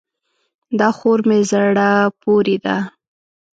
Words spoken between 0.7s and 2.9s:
دا خور مې زړه پورې ده.